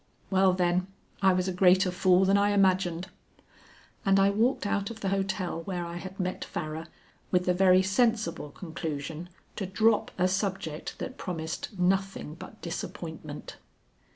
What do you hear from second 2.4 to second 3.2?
imagined."